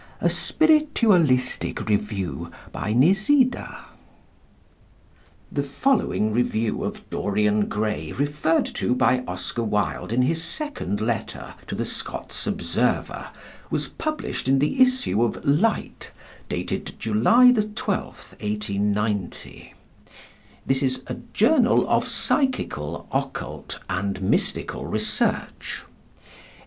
[0.19, 2.49] A Spiritualistic Review.
[2.71, 3.81] By "NIZIDA."
[5.51, 11.53] The following review of "Dorian Gray" referred to by Oscar Wilde in his second letter
[11.67, 13.33] to the Scots Observer (see page 71)
[13.69, 16.09] was published in the issue of Light
[16.49, 19.75] dated July 12th, 1890.
[20.65, 25.83] This is "a Journal of Psychical, Occult, and Mystical Research."